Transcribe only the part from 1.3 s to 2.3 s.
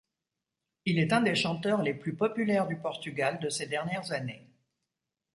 chanteurs les plus